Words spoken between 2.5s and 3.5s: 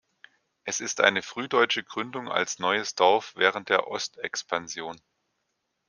"neues Dorf"